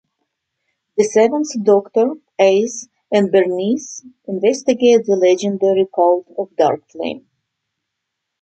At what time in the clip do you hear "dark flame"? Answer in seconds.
6.55-7.29